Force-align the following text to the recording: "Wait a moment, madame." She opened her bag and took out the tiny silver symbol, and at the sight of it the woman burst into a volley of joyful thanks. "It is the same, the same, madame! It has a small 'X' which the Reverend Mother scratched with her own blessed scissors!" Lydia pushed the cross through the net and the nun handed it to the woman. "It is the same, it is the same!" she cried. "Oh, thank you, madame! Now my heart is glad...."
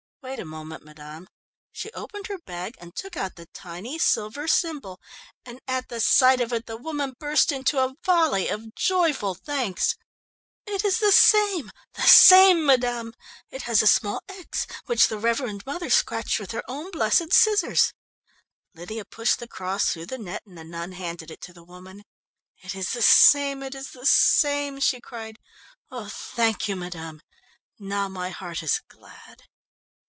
"Wait 0.23 0.37
a 0.39 0.45
moment, 0.45 0.85
madame." 0.85 1.27
She 1.71 1.89
opened 1.93 2.27
her 2.27 2.37
bag 2.37 2.75
and 2.79 2.95
took 2.95 3.17
out 3.17 3.37
the 3.37 3.47
tiny 3.47 3.97
silver 3.97 4.47
symbol, 4.47 5.01
and 5.45 5.59
at 5.67 5.89
the 5.89 5.99
sight 5.99 6.39
of 6.39 6.53
it 6.53 6.67
the 6.67 6.77
woman 6.77 7.15
burst 7.19 7.51
into 7.51 7.79
a 7.83 7.95
volley 8.05 8.47
of 8.47 8.75
joyful 8.75 9.33
thanks. 9.33 9.95
"It 10.67 10.85
is 10.85 10.99
the 10.99 11.11
same, 11.11 11.71
the 11.95 12.03
same, 12.07 12.63
madame! 12.67 13.13
It 13.49 13.63
has 13.63 13.81
a 13.81 13.87
small 13.87 14.21
'X' 14.29 14.67
which 14.85 15.07
the 15.07 15.17
Reverend 15.17 15.65
Mother 15.65 15.89
scratched 15.89 16.39
with 16.39 16.51
her 16.51 16.63
own 16.67 16.91
blessed 16.91 17.33
scissors!" 17.33 17.91
Lydia 18.75 19.05
pushed 19.05 19.39
the 19.39 19.47
cross 19.47 19.89
through 19.91 20.05
the 20.05 20.19
net 20.19 20.43
and 20.45 20.55
the 20.55 20.63
nun 20.63 20.91
handed 20.91 21.31
it 21.31 21.41
to 21.41 21.51
the 21.53 21.63
woman. 21.65 22.03
"It 22.63 22.75
is 22.75 22.91
the 22.91 23.01
same, 23.01 23.63
it 23.63 23.73
is 23.73 23.89
the 23.91 24.05
same!" 24.05 24.79
she 24.79 25.01
cried. 25.01 25.39
"Oh, 25.89 26.09
thank 26.09 26.67
you, 26.67 26.75
madame! 26.75 27.21
Now 27.79 28.07
my 28.07 28.29
heart 28.29 28.61
is 28.61 28.81
glad...." 28.87 29.41